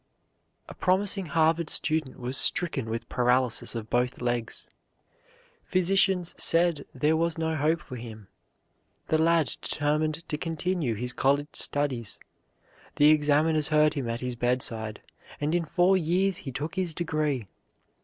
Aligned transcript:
A 0.67 0.73
promising 0.73 1.27
Harvard 1.27 1.69
student 1.69 2.19
was 2.19 2.35
stricken 2.35 2.89
with 2.89 3.07
paralysis 3.07 3.75
of 3.75 3.91
both 3.91 4.19
legs. 4.19 4.67
Physicians 5.63 6.33
said 6.41 6.85
there 6.91 7.15
was 7.15 7.37
no 7.37 7.55
hope 7.55 7.79
for 7.81 7.97
him. 7.97 8.27
The 9.09 9.19
lad 9.21 9.55
determined 9.61 10.27
to 10.27 10.39
continue 10.39 10.95
his 10.95 11.13
college 11.13 11.49
studies. 11.53 12.19
The 12.95 13.11
examiners 13.11 13.67
heard 13.67 13.93
him 13.93 14.09
at 14.09 14.21
his 14.21 14.35
bedside, 14.35 15.03
and 15.39 15.53
in 15.53 15.65
four 15.65 15.95
years 15.95 16.37
he 16.37 16.51
took 16.51 16.73
his 16.73 16.95
degree. 16.95 17.45